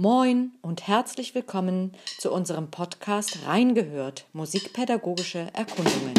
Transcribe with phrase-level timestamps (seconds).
[0.00, 6.14] Moin und herzlich willkommen zu unserem Podcast Reingehört Musikpädagogische Erkundungen.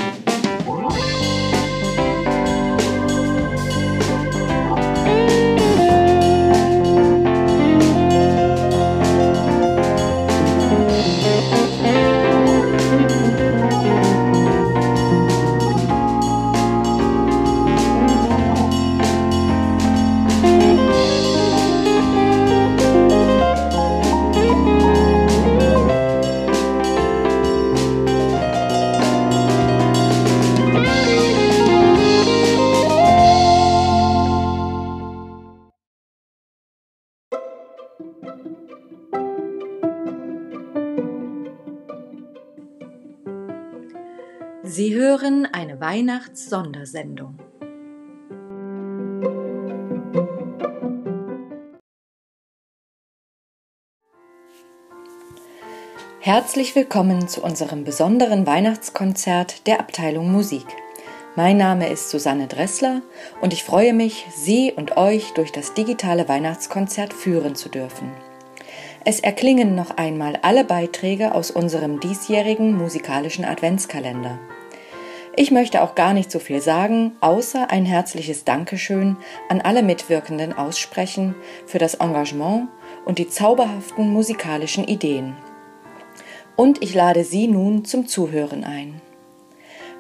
[45.90, 47.40] Weihnachts-Sondersendung.
[56.20, 60.68] Herzlich willkommen zu unserem besonderen Weihnachtskonzert der Abteilung Musik.
[61.36, 63.02] Mein Name ist Susanne Dressler
[63.42, 68.12] und ich freue mich, Sie und euch durch das digitale Weihnachtskonzert führen zu dürfen.
[69.06, 74.38] Es erklingen noch einmal alle Beiträge aus unserem diesjährigen musikalischen Adventskalender.
[75.42, 79.16] Ich möchte auch gar nicht so viel sagen, außer ein herzliches Dankeschön
[79.48, 81.34] an alle Mitwirkenden aussprechen
[81.66, 82.68] für das Engagement
[83.06, 85.38] und die zauberhaften musikalischen Ideen.
[86.58, 89.00] Und ich lade Sie nun zum Zuhören ein.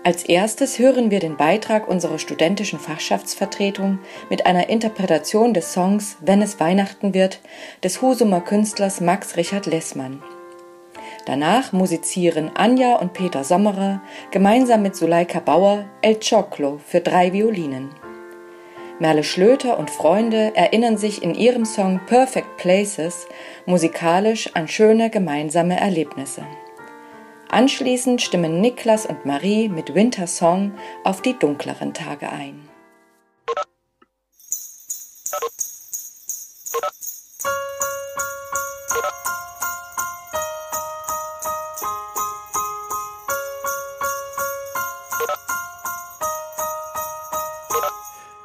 [0.03, 6.41] Als erstes hören wir den Beitrag unserer studentischen Fachschaftsvertretung mit einer Interpretation des Songs Wenn
[6.41, 7.39] es Weihnachten wird
[7.81, 10.21] des Husumer Künstlers Max Richard Lessmann.
[11.25, 17.89] Danach musizieren Anja und Peter Sommerer gemeinsam mit Suleika Bauer El Choclo für drei Violinen.
[18.99, 23.27] Merle Schlöter und Freunde erinnern sich in ihrem Song Perfect Places
[23.65, 26.43] musikalisch an schöne gemeinsame Erlebnisse.
[27.49, 32.68] Anschließend stimmen Niklas und Marie mit Winter Song auf die dunkleren Tage ein.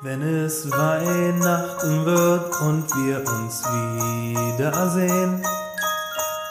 [0.05, 5.43] Wenn es Weihnachten wird und wir uns wiedersehen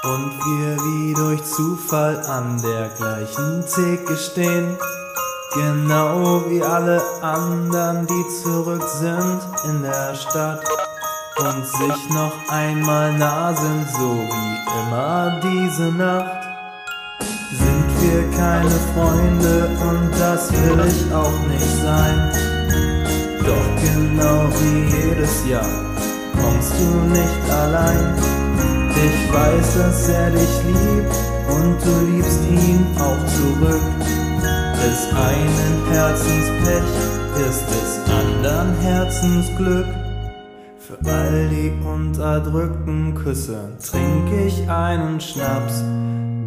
[0.03, 4.75] und wir wie durch Zufall an der gleichen Theke stehen,
[5.53, 10.64] genau wie alle anderen, die zurück sind in der Stadt
[11.38, 16.44] und sich noch einmal nah sind, so wie immer diese Nacht.
[17.52, 22.53] Sind wir keine Freunde und das will ich auch nicht sein
[23.83, 25.69] genau wie jedes Jahr
[26.41, 28.16] kommst du nicht allein.
[28.95, 31.16] Ich weiß, dass er dich liebt
[31.49, 33.81] und du liebst ihn auch zurück.
[34.83, 36.89] Des einen Herzenspech
[37.47, 39.88] ist des anderen Herzensglück.
[40.77, 45.83] Für all die unterdrückten Küsse trink ich einen Schnaps,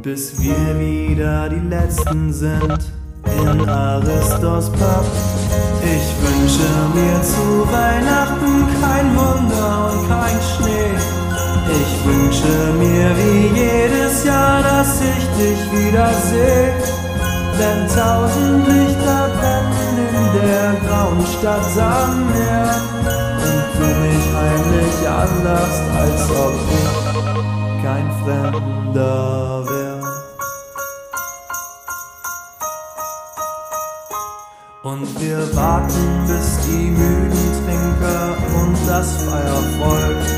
[0.02, 2.95] bis wir wieder die Letzten sind
[3.40, 5.06] in Aristos Pub.
[5.82, 10.92] Ich wünsche mir zu Weihnachten kein Wunder und kein Schnee.
[11.80, 16.72] Ich wünsche mir wie jedes Jahr, dass ich dich wiedersehe.
[17.58, 22.68] Denn tausend Lichter brennen in der grauen Stadt Sammer.
[23.48, 29.85] Und du mich heimlich anlachst, als ob ich kein Fremder wäre.
[34.86, 40.28] Und wir warten, bis die müden Trinker und das Feuer folgt.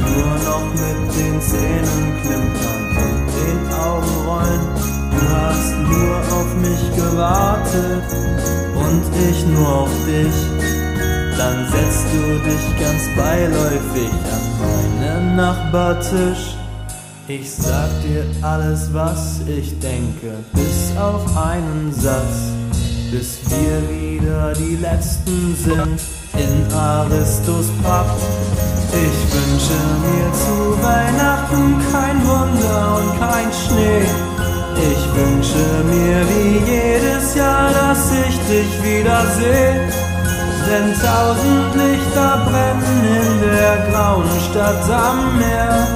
[0.00, 4.64] Nur noch mit den Zähnen klimpern und den Augen rollen.
[5.12, 8.02] Du hast nur auf mich gewartet
[8.74, 10.34] und ich nur auf dich.
[11.38, 16.56] Dann setzt du dich ganz beiläufig an meinen Nachbartisch.
[17.28, 22.63] Ich sag dir alles, was ich denke, bis auf einen Satz
[23.14, 26.00] bis wir wieder die Letzten sind
[26.34, 28.10] in Aristos Pub.
[28.90, 34.02] Ich wünsche mir zu Weihnachten kein Wunder und kein Schnee.
[34.90, 39.74] Ich wünsche mir wie jedes Jahr, dass ich dich wiedersehe.
[40.66, 45.86] Denn tausend Lichter brennen in der grauen Stadt am Meer.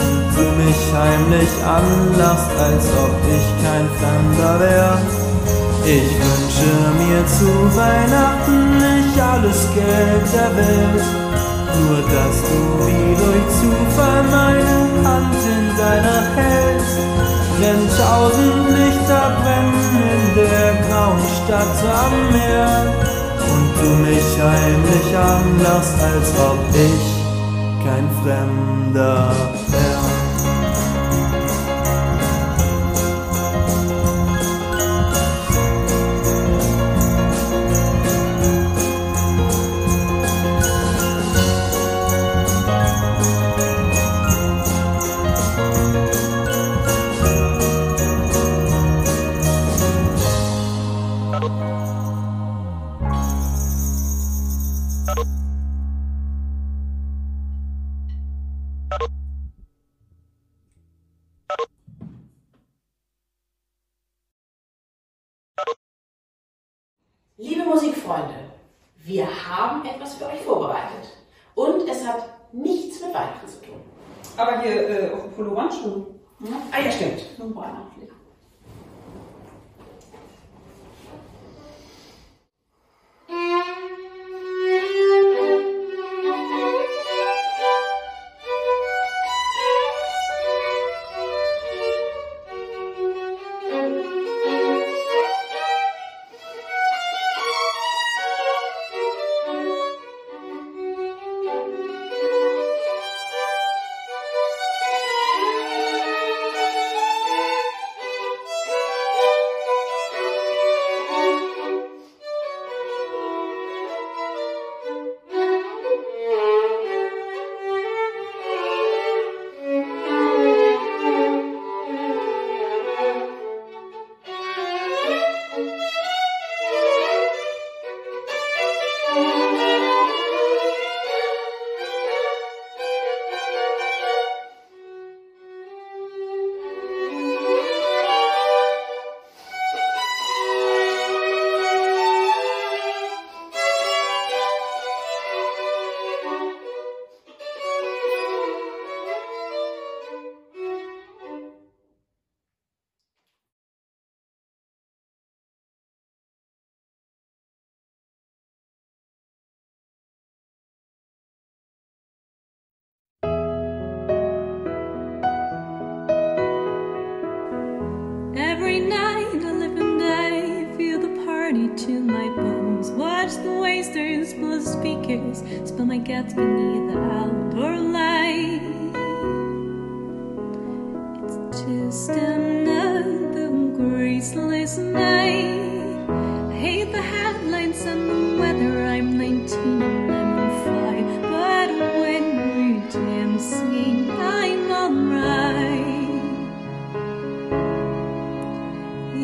[0.00, 4.98] Und du mich heimlich anlachst, als ob ich kein Fremder wär.
[5.86, 11.04] Ich wünsche mir zu Weihnachten nicht alles Geld der Welt,
[11.78, 16.98] nur dass du wie durch Zufall meine Hand in deiner hältst.
[17.60, 22.94] Wenn tausend Lichter brennen in der grauen Stadt am Meer
[23.52, 29.34] und du mich heimlich anlachst, als ob ich kein Fremder
[29.68, 30.23] wäre.
[74.36, 76.06] Aber hier äh, auf dem Pullover schon.
[76.40, 76.56] Hm?
[76.72, 77.20] Ah ja, stimmt.
[77.38, 77.44] So.
[77.44, 78.23] Every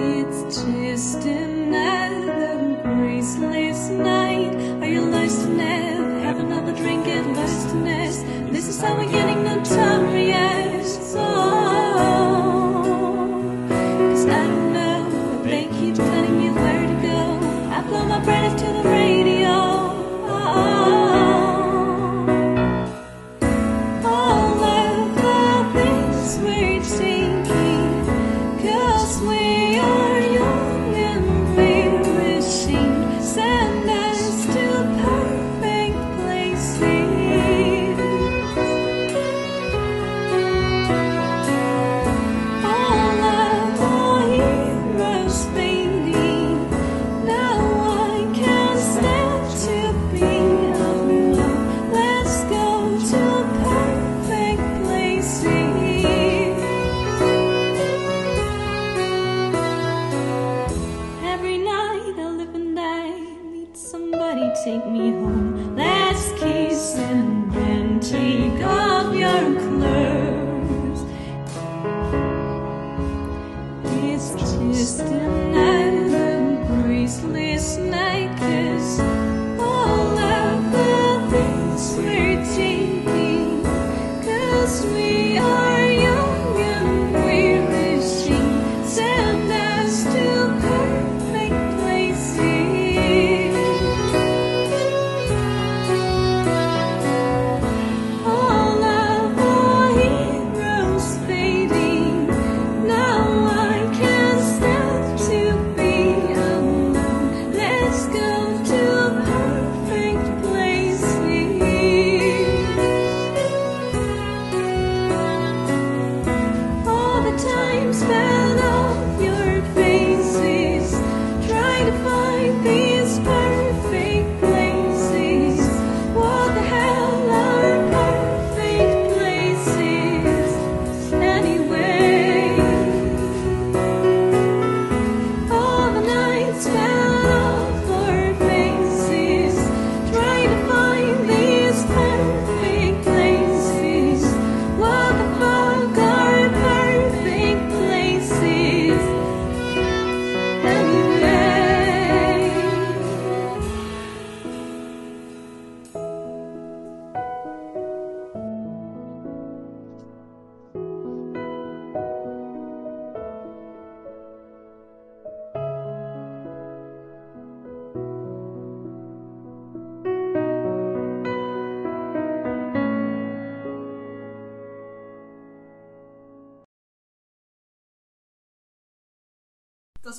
[0.02, 4.54] It's just another graceless night.
[4.82, 6.20] Are you lost in?
[6.24, 8.24] Have another drink and lost in this.
[8.60, 9.99] Is how we're getting notorious.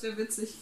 [0.01, 0.55] Das wäre witzig.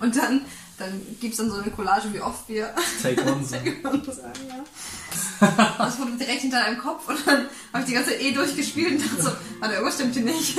[0.00, 0.40] Und dann,
[0.78, 3.76] dann gibt es dann so eine Collage, wie oft wir Take one sagen.
[3.82, 5.74] sagen, ja.
[5.76, 9.04] Das wurde direkt hinter deinem Kopf und dann habe ich die ganze E durchgespielt und
[9.04, 10.58] dachte so, warte, irgendwas stimmt hier nicht.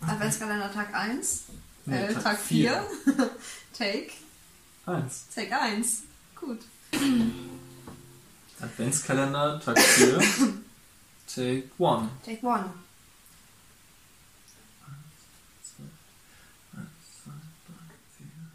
[0.00, 1.44] Adventskalender Tag 1,
[1.86, 2.84] Nee, äh, Tag Tag 4,
[3.78, 4.10] Take,
[4.86, 5.26] Eins.
[5.32, 6.02] Take 1.
[6.34, 6.58] Gut.
[8.60, 10.18] Adventskalender, Tag 4.
[11.32, 12.08] Take one.
[12.24, 12.83] Take 1.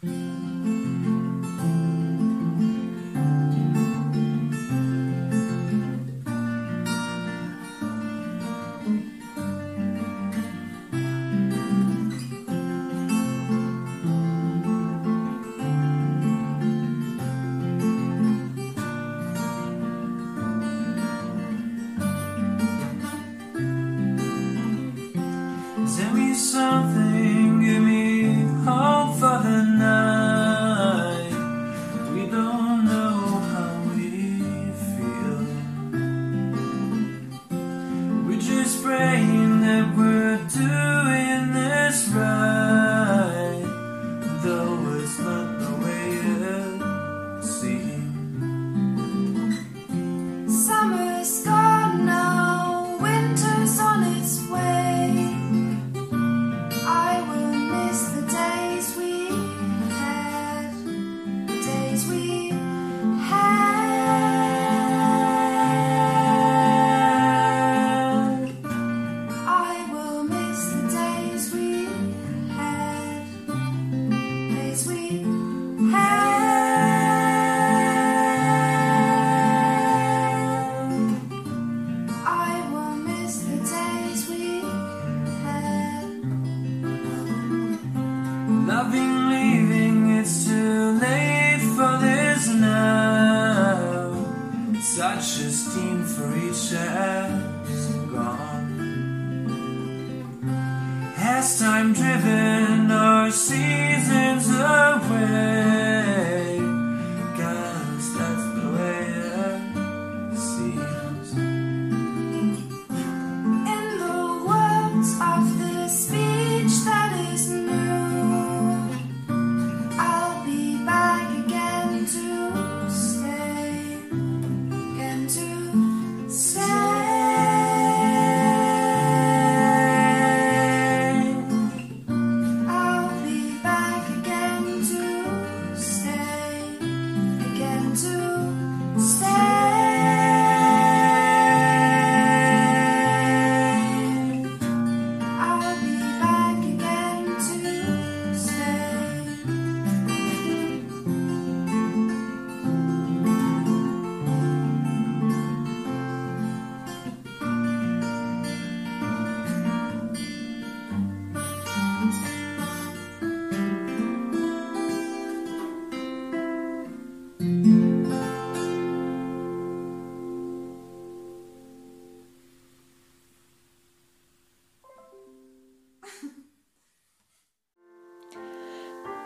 [0.02, 0.49] Mm-hmm.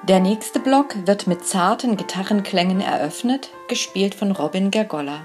[0.09, 5.23] Der nächste Block wird mit zarten Gitarrenklängen eröffnet, gespielt von Robin Gergolla.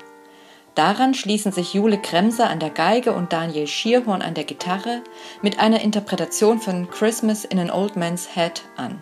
[0.73, 5.01] Daran schließen sich Jule Kremser an der Geige und Daniel Schierhorn an der Gitarre
[5.41, 9.01] mit einer Interpretation von Christmas in an Old Man's Head an.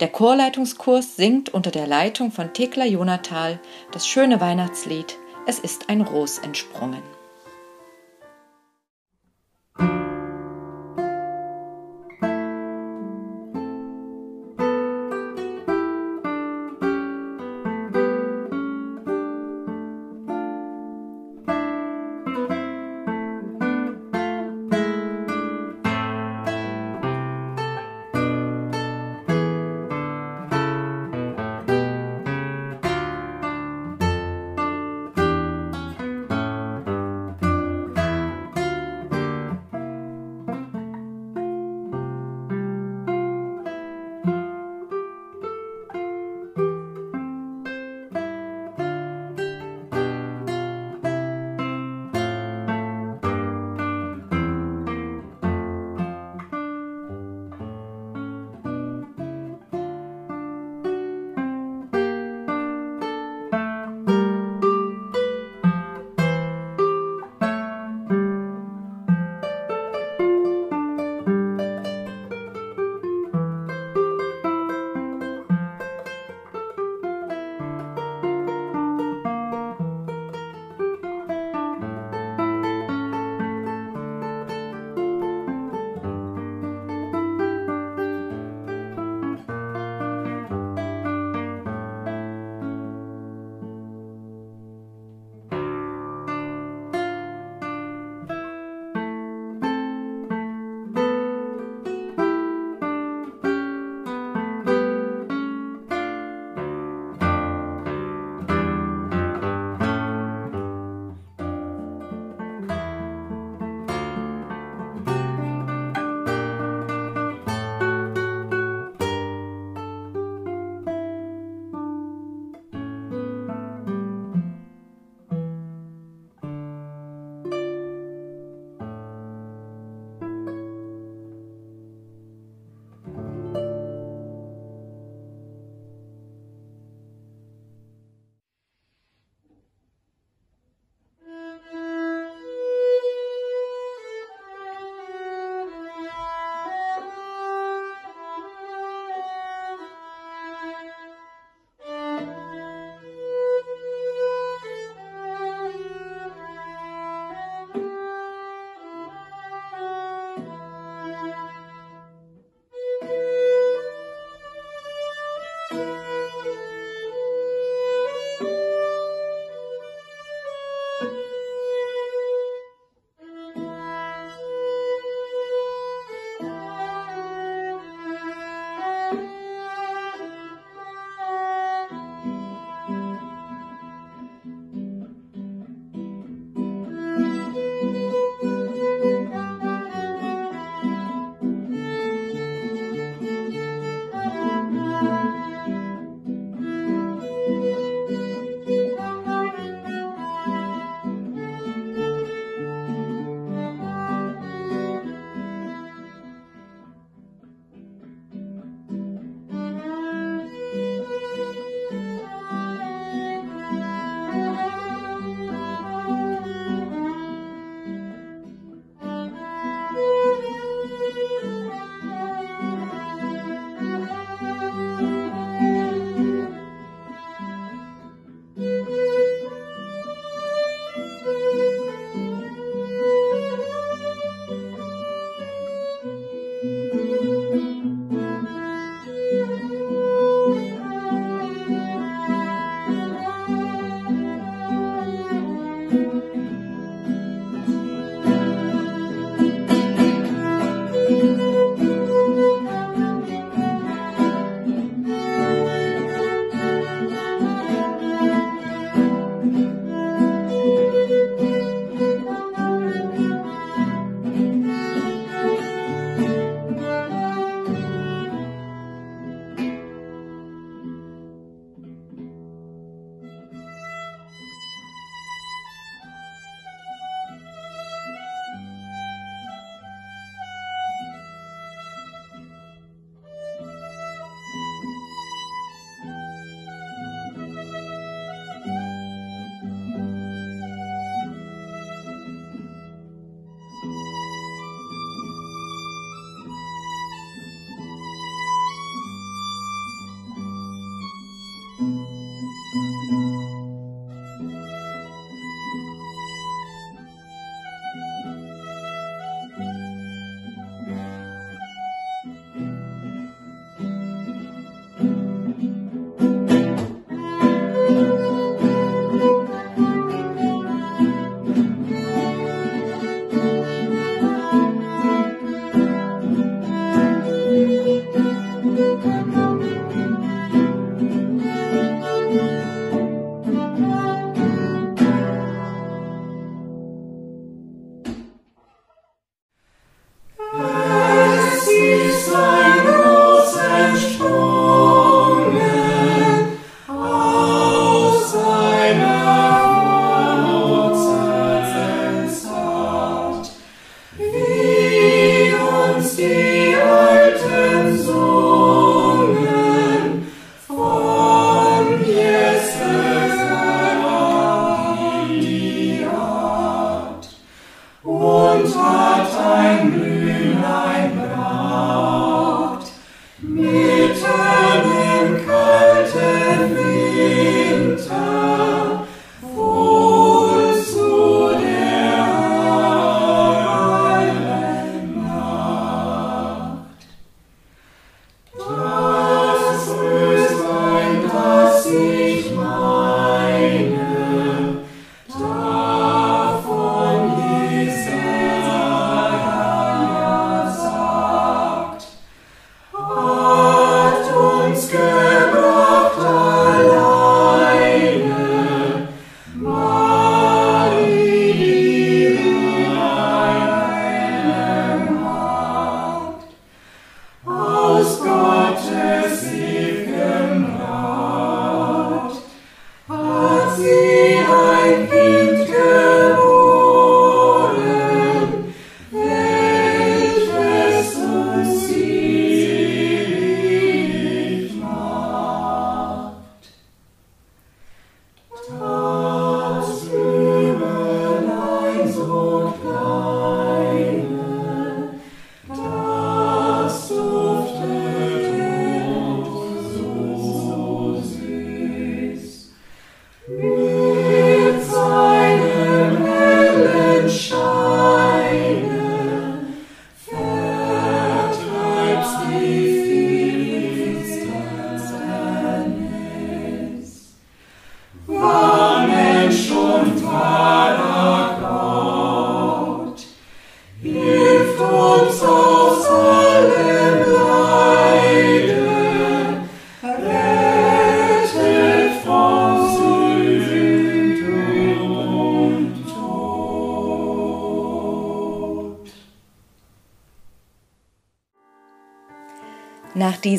[0.00, 3.60] Der Chorleitungskurs singt unter der Leitung von Thekla Jonathal
[3.92, 7.21] das schöne Weihnachtslied Es ist ein Ros entsprungen.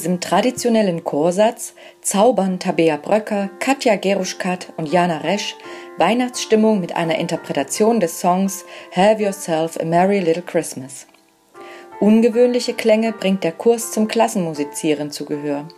[0.04, 5.56] diesem traditionellen Chorsatz zaubern Tabea Bröcker, Katja Geruschkat und Jana Resch
[5.98, 11.08] Weihnachtsstimmung mit einer Interpretation des Songs Have Yourself a Merry Little Christmas.
[12.02, 15.70] Ungewöhnliche Klänge bringt der Kurs zum Klassenmusizieren zu Gehör.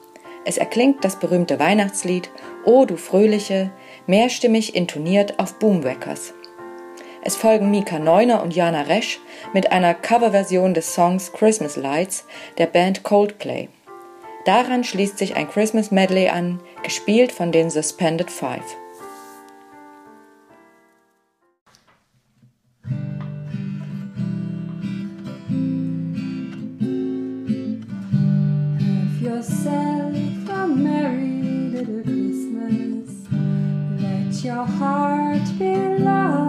[0.43, 2.31] Es erklingt das berühmte Weihnachtslied
[2.65, 3.69] O du Fröhliche,
[4.07, 6.33] mehrstimmig intoniert auf Boomwackers.
[7.21, 9.19] Es folgen Mika Neuner und Jana Resch
[9.53, 12.25] mit einer Coverversion des Songs Christmas Lights
[12.57, 13.69] der Band Coldplay.
[14.45, 18.63] Daran schließt sich ein Christmas Medley an, gespielt von den Suspended Five.
[34.45, 36.44] your heart be loved.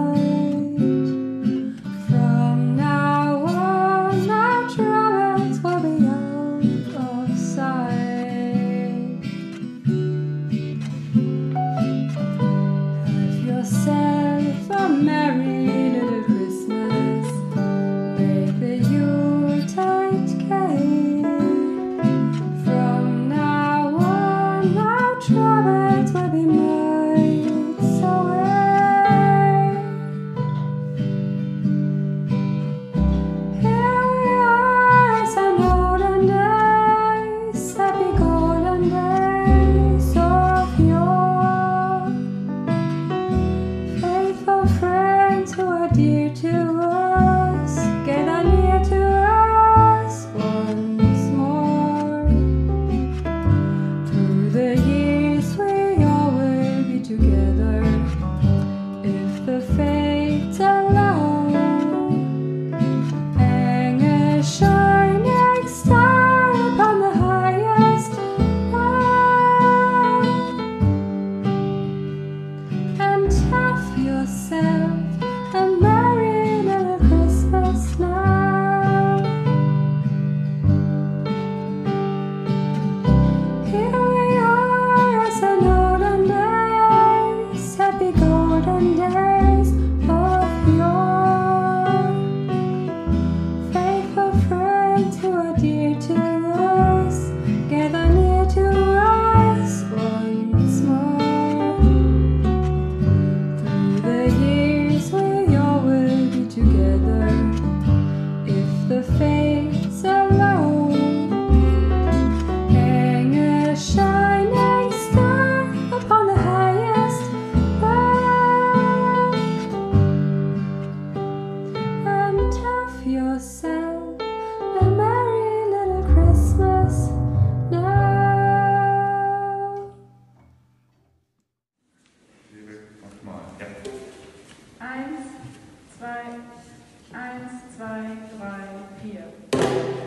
[137.77, 138.63] zwei, drei,
[139.03, 140.06] vier.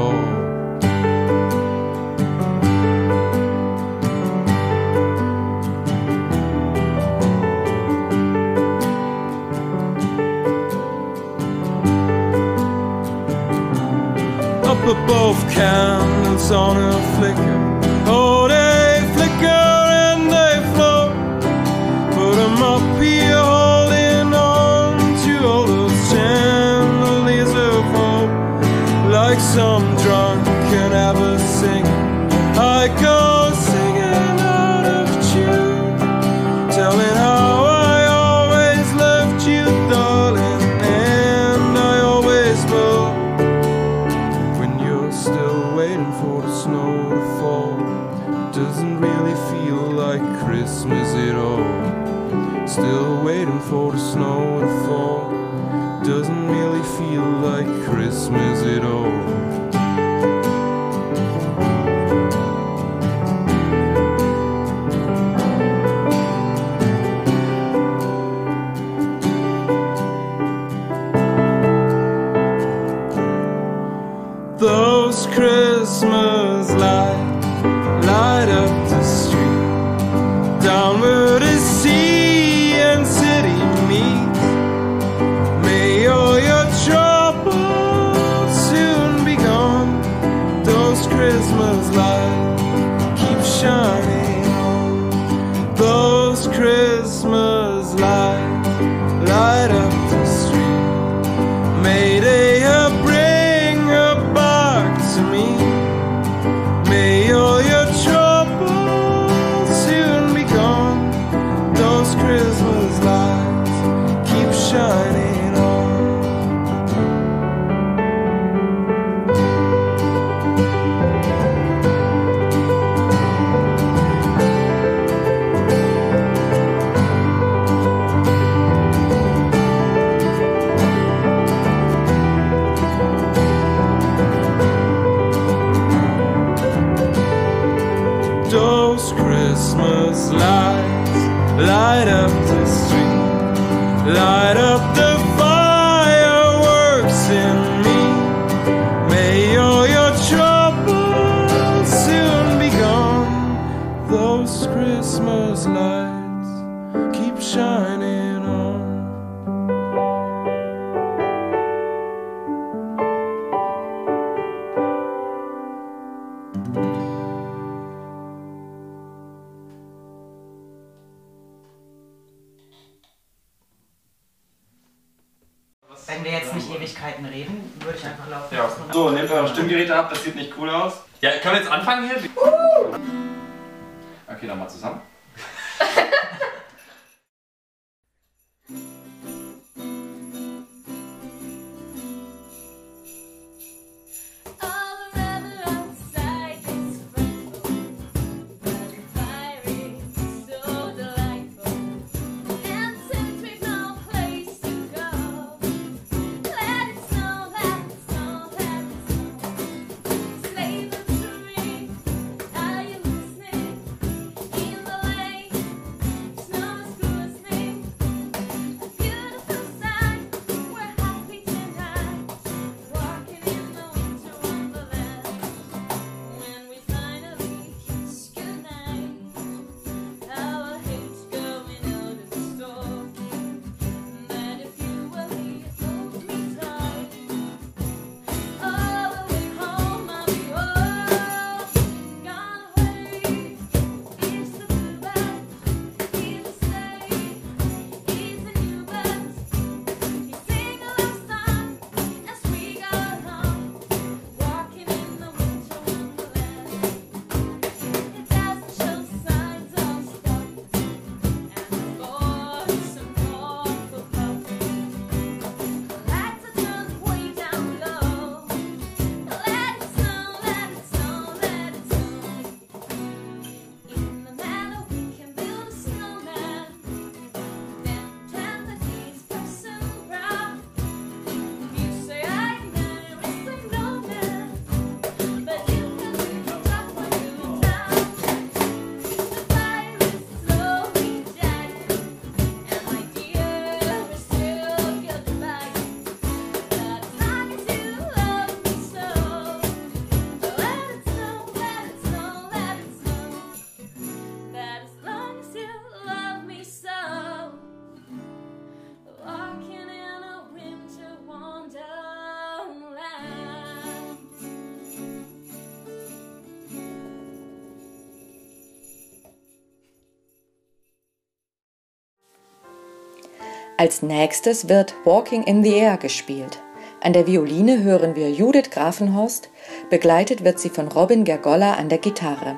[323.81, 326.59] Als nächstes wird Walking in the Air gespielt.
[326.99, 329.49] An der Violine hören wir Judith Grafenhorst,
[329.89, 332.57] begleitet wird sie von Robin Gergolla an der Gitarre.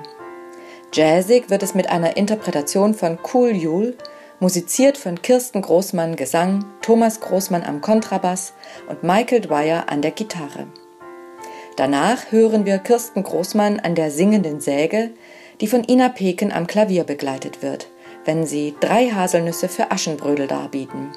[0.92, 3.96] Jazzig wird es mit einer Interpretation von Cool Jule,
[4.42, 8.52] musiziert von Kirsten Großmann Gesang, Thomas Großmann am Kontrabass
[8.90, 10.68] und Michael Dwyer an der Gitarre.
[11.78, 15.12] Danach hören wir Kirsten Großmann an der singenden Säge,
[15.62, 17.88] die von Ina Peken am Klavier begleitet wird,
[18.26, 21.12] wenn sie drei Haselnüsse für Aschenbrödel darbieten.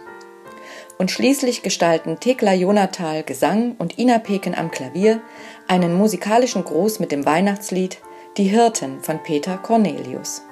[0.99, 5.21] Und schließlich gestalten Thekla Jonathal Gesang und Ina Peken am Klavier
[5.69, 7.99] einen musikalischen Gruß mit dem Weihnachtslied
[8.39, 10.46] Die Hirten von Peter Cornelius.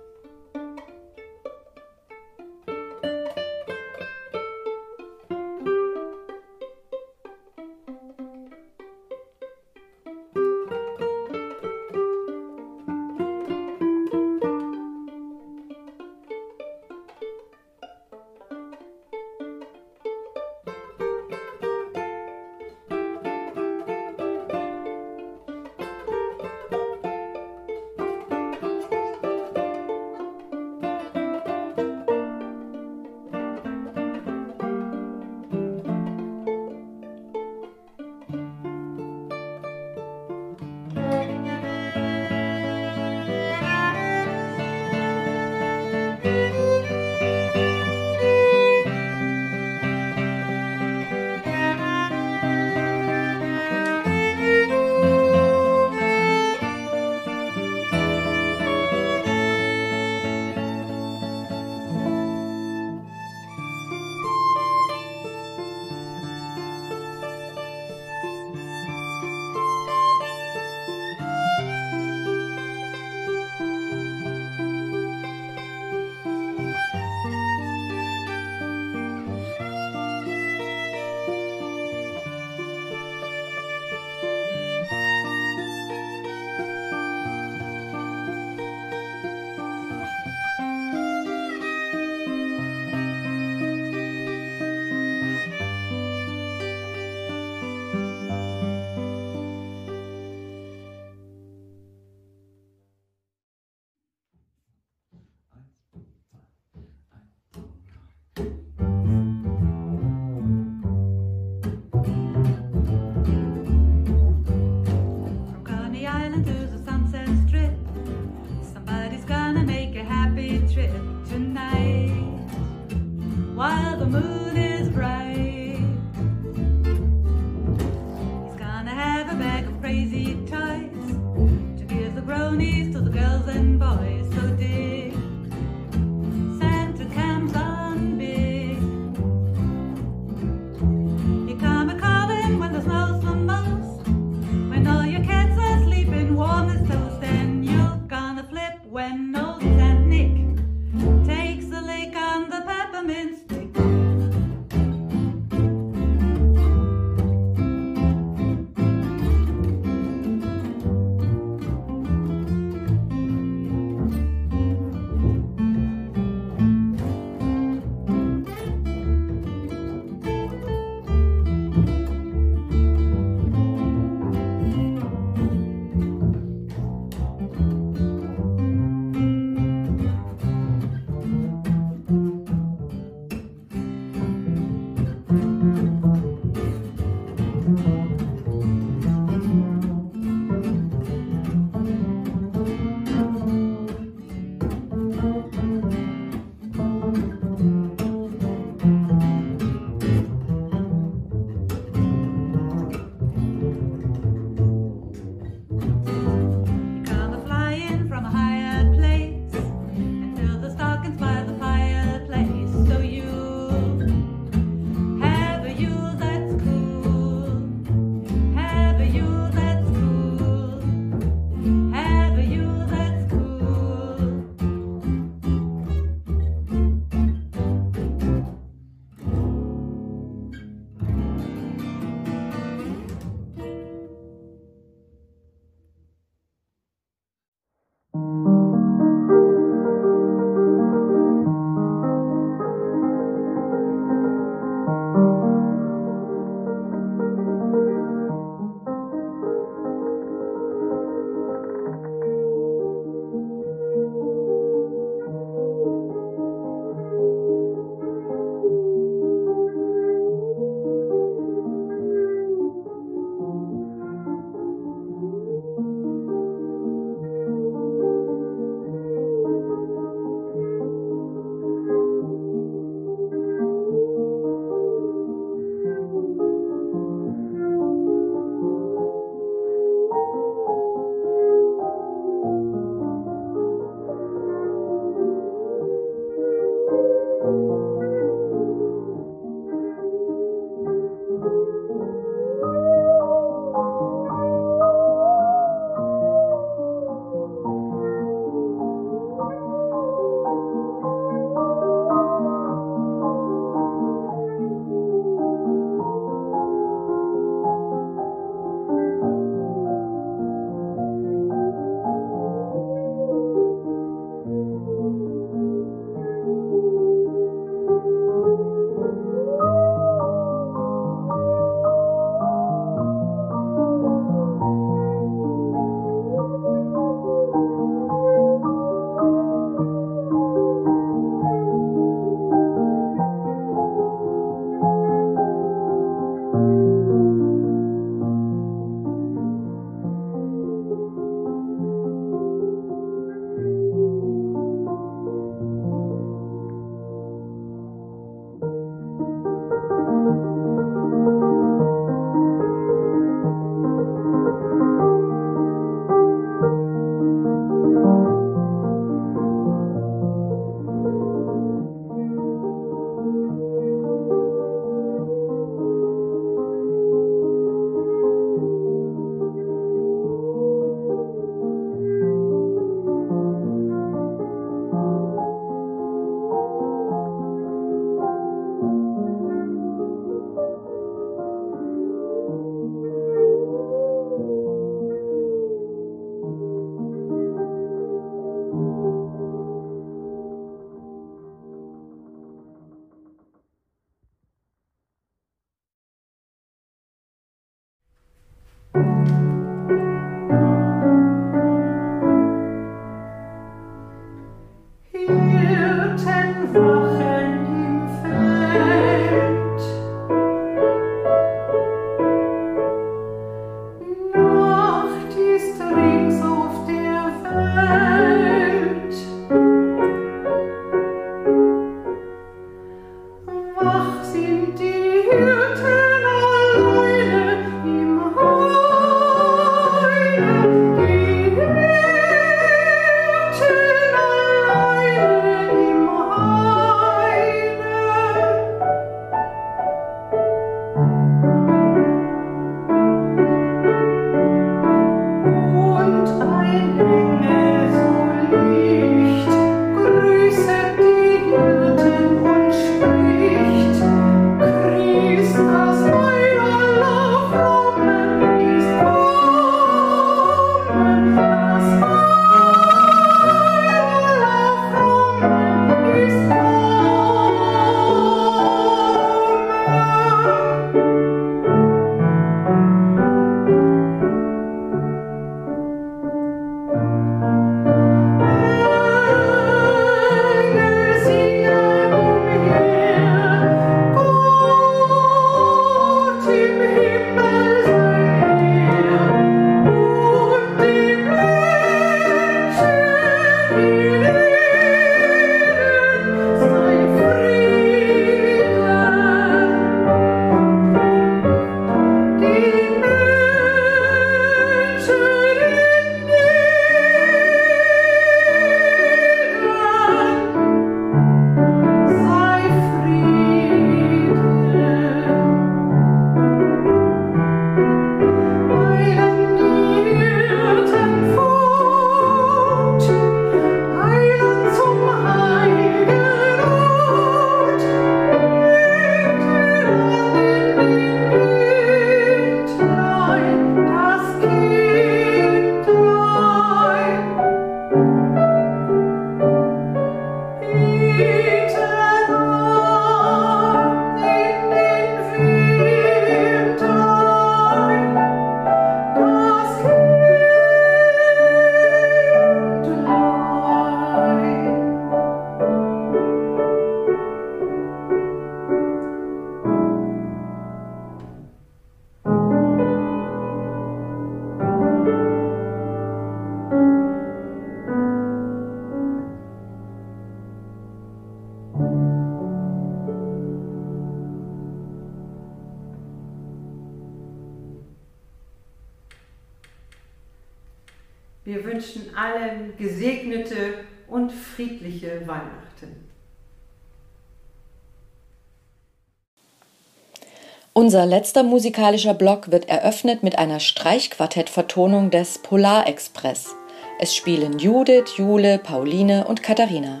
[590.90, 596.56] Unser letzter musikalischer Block wird eröffnet mit einer Streichquartettvertonung des Polarexpress.
[596.98, 600.00] Es spielen Judith, Jule, Pauline und Katharina.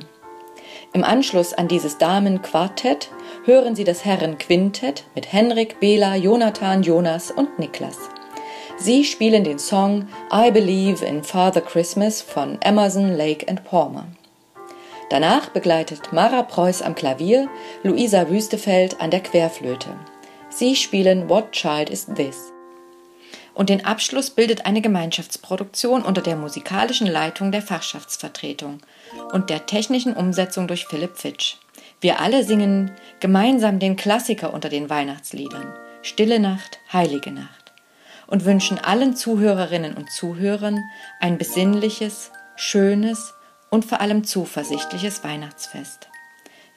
[0.92, 3.08] Im Anschluss an dieses Damenquartett
[3.44, 7.96] hören Sie das Herrenquintett mit Henrik, Bela, Jonathan, Jonas und Niklas.
[8.76, 14.08] Sie spielen den Song I Believe in Father Christmas von Emerson, Lake and Palmer.
[15.08, 17.48] Danach begleitet Mara Preuß am Klavier,
[17.84, 19.90] Luisa Wüstefeld an der Querflöte.
[20.50, 22.52] Sie spielen What Child Is This?
[23.54, 28.80] Und den Abschluss bildet eine Gemeinschaftsproduktion unter der musikalischen Leitung der Fachschaftsvertretung
[29.32, 31.56] und der technischen Umsetzung durch Philipp Fitsch.
[32.00, 32.90] Wir alle singen
[33.20, 35.72] gemeinsam den Klassiker unter den Weihnachtsliedern
[36.02, 37.72] Stille Nacht, Heilige Nacht
[38.26, 40.78] und wünschen allen Zuhörerinnen und Zuhörern
[41.20, 43.34] ein besinnliches, schönes
[43.70, 46.09] und vor allem zuversichtliches Weihnachtsfest.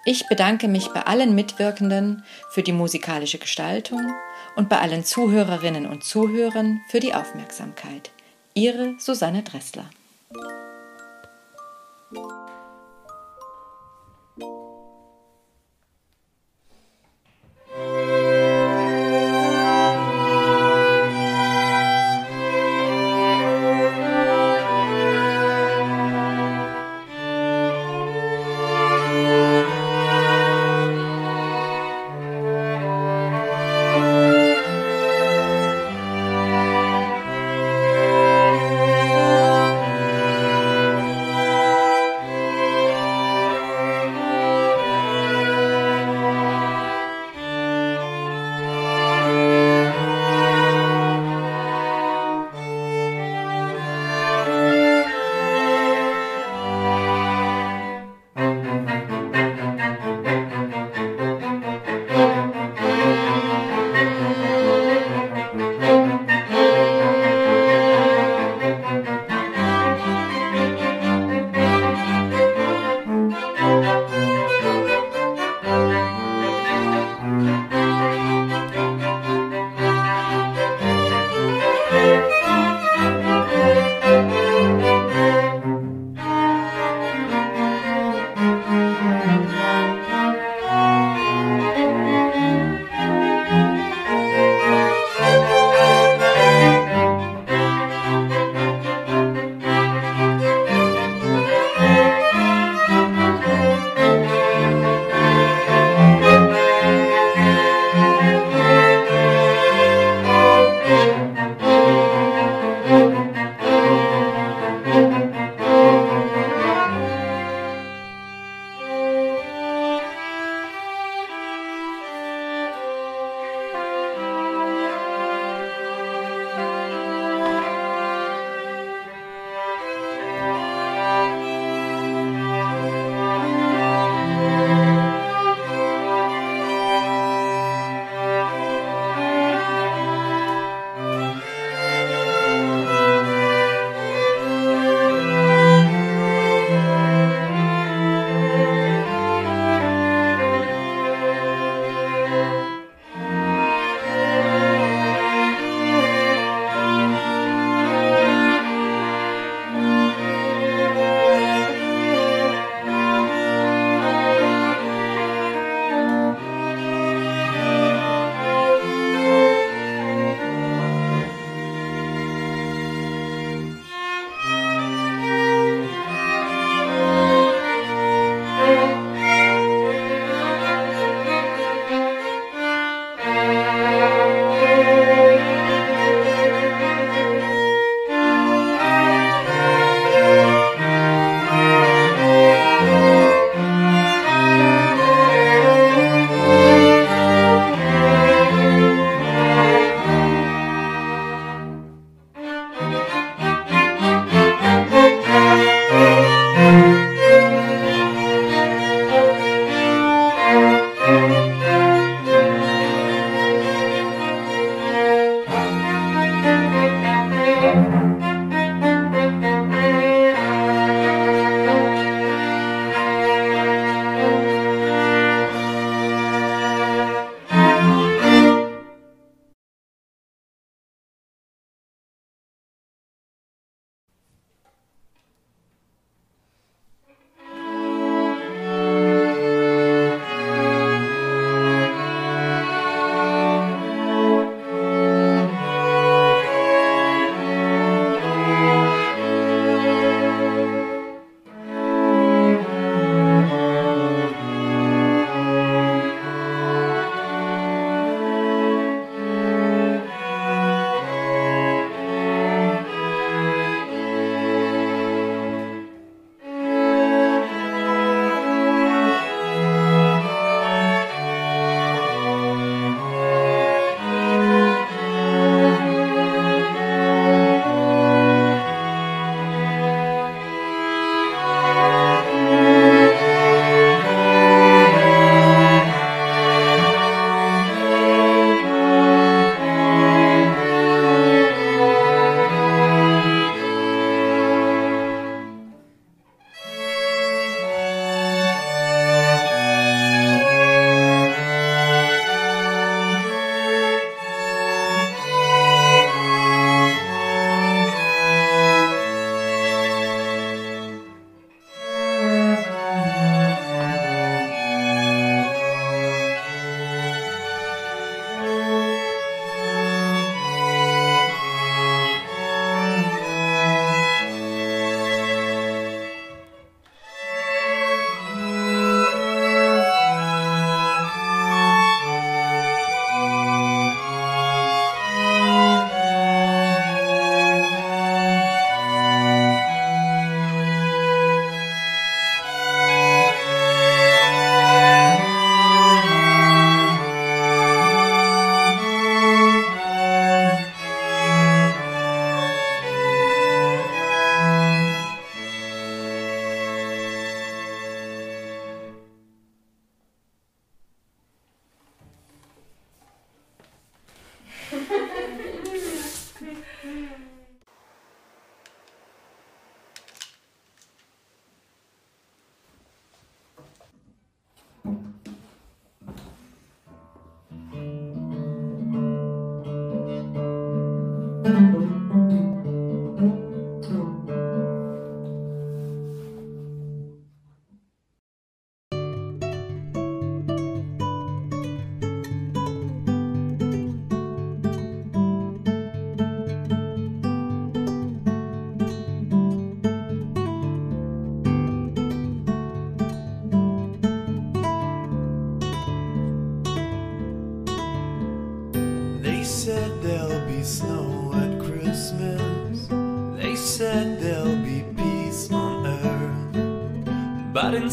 [0.06, 4.14] Ich bedanke mich bei allen Mitwirkenden für die musikalische Gestaltung
[4.58, 8.12] und bei allen Zuhörerinnen und Zuhörern für die Aufmerksamkeit.
[8.54, 9.90] Ihre Susanne Dressler.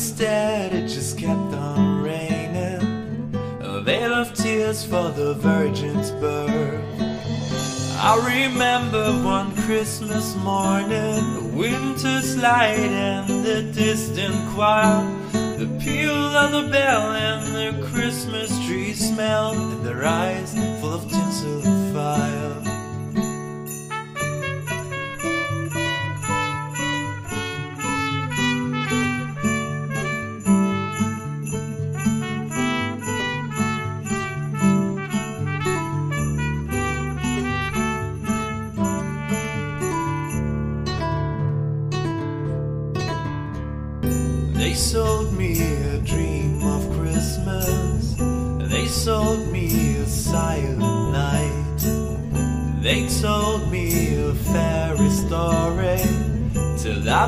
[0.01, 0.39] instead.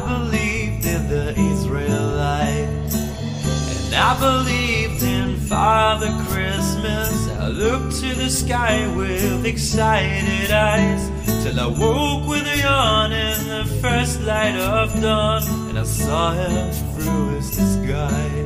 [0.06, 7.28] believed in the Israelites, and I believed in Father Christmas.
[7.38, 11.10] I looked to the sky with excited eyes
[11.42, 16.32] till I woke with a yawn in the first light of dawn, and I saw
[16.32, 18.41] him through his disguise.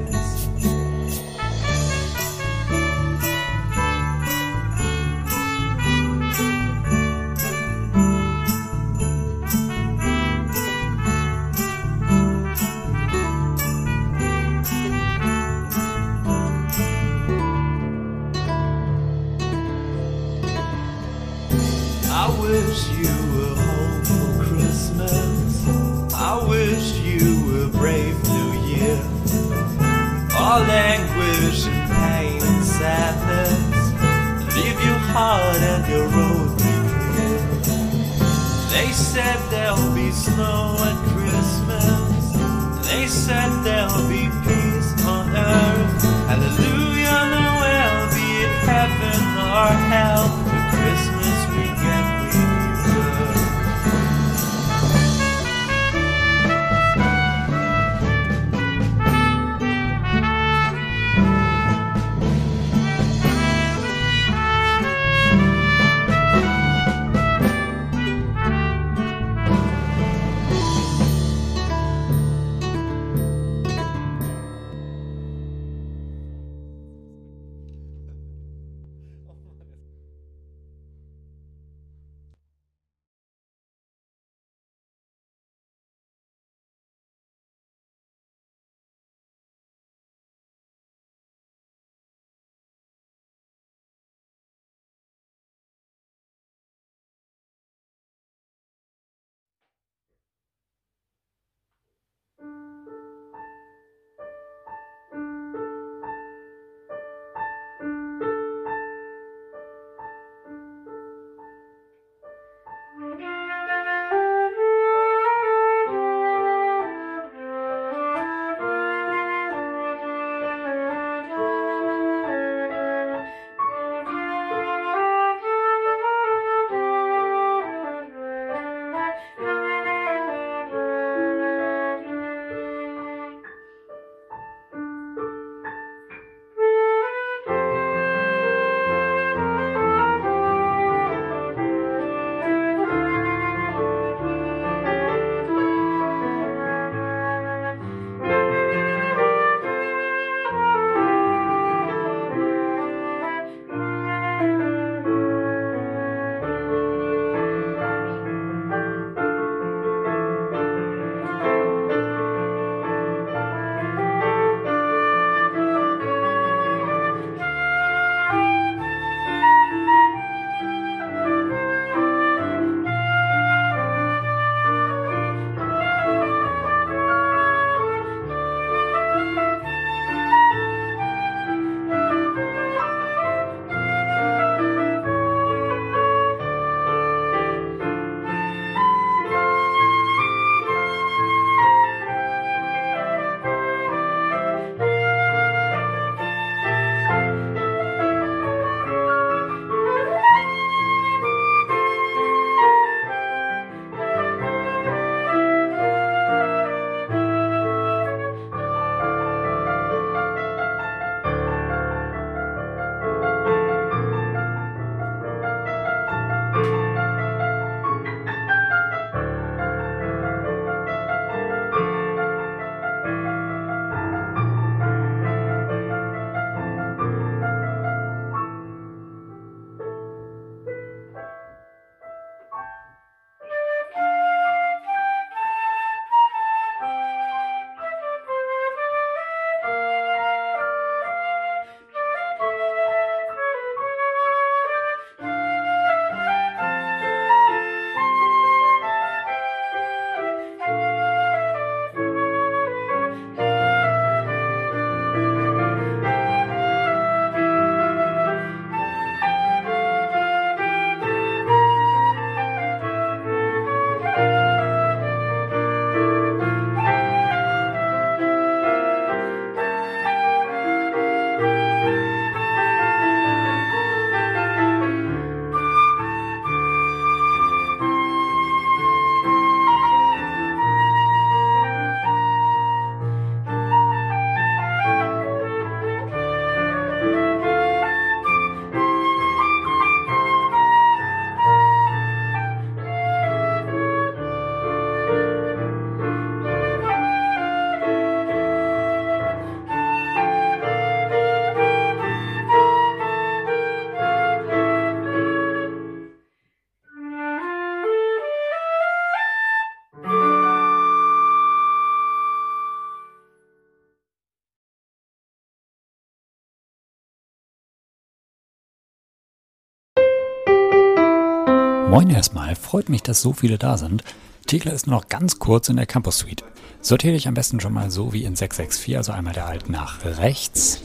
[321.89, 324.03] Moin erstmal, freut mich, dass so viele da sind.
[324.47, 326.45] Tegler ist nur noch ganz kurz in der Campus Suite.
[326.81, 330.05] Sortiere dich am besten schon mal so wie in 664, also einmal der Alt nach
[330.05, 330.83] rechts.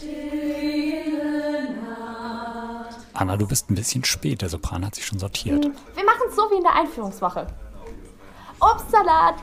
[3.14, 5.64] Anna, du bist ein bisschen spät, der Sopran hat sich schon sortiert.
[5.64, 7.48] Wir machen es so wie in der Einführungswoche.
[8.60, 9.36] Obstsalat.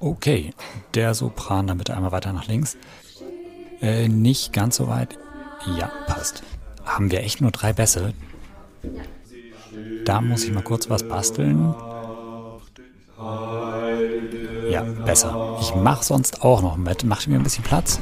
[0.00, 0.52] Okay,
[0.94, 2.76] der Sopran dann bitte einmal weiter nach links.
[3.80, 5.16] Äh, nicht ganz so weit.
[5.78, 6.42] Ja, passt.
[6.84, 8.12] Haben wir echt nur drei Bässe?
[10.04, 11.74] Da muss ich mal kurz was basteln.
[14.70, 15.58] Ja, besser.
[15.60, 17.04] Ich mache sonst auch noch mit.
[17.04, 18.00] Macht mir ein bisschen Platz?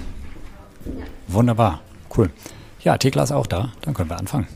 [1.29, 1.81] Wunderbar.
[2.17, 2.31] Cool.
[2.83, 3.73] Ja, Thekla ist auch da.
[3.83, 4.49] Dann können wir anfangen.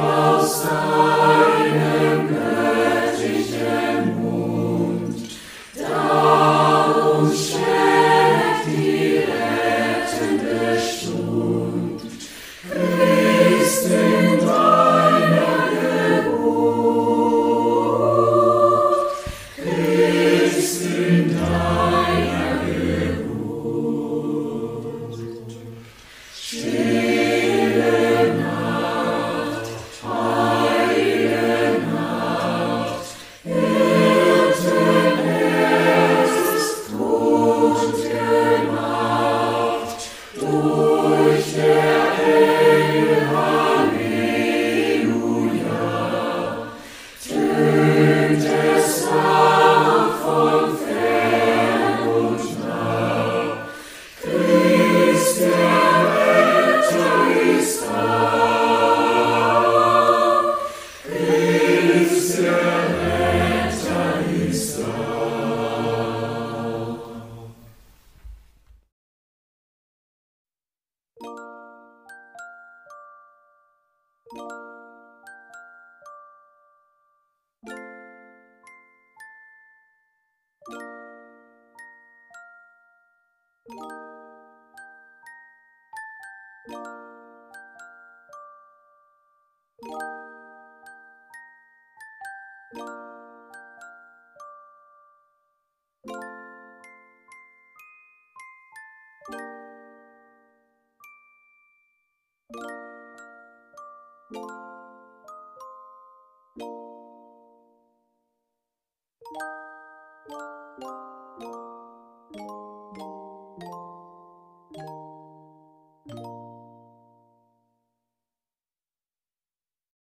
[0.00, 1.19] Christ.